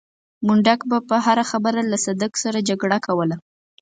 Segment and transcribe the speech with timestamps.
[0.45, 3.35] منډک به پر هره خبره له صدک سره جګړه کوله.